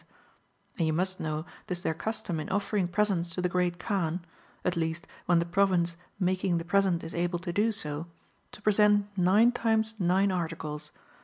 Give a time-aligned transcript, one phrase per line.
[0.79, 4.21] [And you must know 'tis their custoni in oifcring presents to the Great Kaan
[4.65, 8.07] (at least when the province making the present is able to do so),
[8.51, 10.91] to present nine times nine articles.